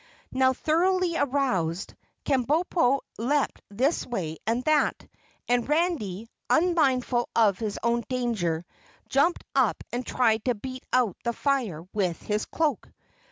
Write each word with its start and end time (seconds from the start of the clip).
Now 0.31 0.53
thoroughly 0.53 1.15
aroused, 1.15 1.93
Kabumpo 2.25 3.01
leapt 3.19 3.61
this 3.69 4.03
way 4.03 4.37
and 4.47 4.63
that, 4.63 5.07
and 5.47 5.69
Randy, 5.69 6.27
unmindful 6.49 7.29
of 7.35 7.59
his 7.59 7.77
own 7.83 8.03
danger, 8.09 8.65
jumped 9.09 9.43
up 9.53 9.83
and 9.93 10.03
tried 10.03 10.45
to 10.45 10.55
beat 10.55 10.83
out 10.91 11.17
the 11.23 11.33
fire 11.33 11.83
with 11.93 12.19
his 12.19 12.45
cloak. 12.47 12.89